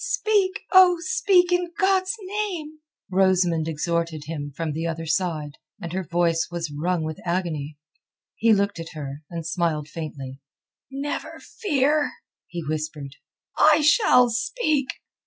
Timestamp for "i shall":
13.59-14.31